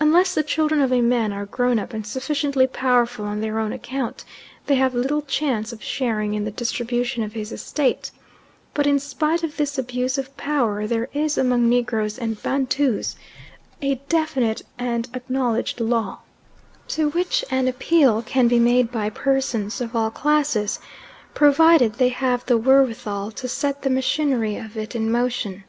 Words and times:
Unless 0.00 0.34
the 0.34 0.42
children 0.42 0.80
of 0.80 0.90
a 0.90 1.02
man 1.02 1.34
are 1.34 1.44
grown 1.44 1.78
up 1.78 1.92
and 1.92 2.06
sufficiently 2.06 2.66
powerful 2.66 3.26
on 3.26 3.42
their 3.42 3.58
own 3.58 3.74
account, 3.74 4.24
they 4.64 4.76
have 4.76 4.94
little 4.94 5.20
chance 5.20 5.70
of 5.70 5.84
sharing 5.84 6.32
in 6.32 6.46
the 6.46 6.50
distribution 6.50 7.22
of 7.22 7.34
his 7.34 7.52
estate; 7.52 8.10
but 8.72 8.86
in 8.86 8.98
spite 8.98 9.42
of 9.42 9.58
this 9.58 9.76
abuse 9.76 10.16
of 10.16 10.34
power 10.38 10.86
there 10.86 11.10
is 11.12 11.36
among 11.36 11.68
Negroes 11.68 12.16
and 12.16 12.42
Bantus 12.42 13.16
a 13.82 13.96
definite 14.08 14.62
and 14.78 15.10
acknowledged 15.12 15.78
Law, 15.78 16.20
to 16.88 17.10
which 17.10 17.44
an 17.50 17.68
appeal 17.68 18.22
can 18.22 18.48
be 18.48 18.58
made 18.58 18.90
by 18.90 19.10
persons 19.10 19.82
of 19.82 19.94
all 19.94 20.10
classes, 20.10 20.78
provided 21.34 21.96
they 21.96 22.08
have 22.08 22.46
the 22.46 22.56
wherewithal 22.56 23.30
to 23.32 23.46
set 23.46 23.82
the 23.82 23.90
machinery 23.90 24.56
of 24.56 24.78
it 24.78 24.94
in 24.96 25.12
motion. 25.12 25.64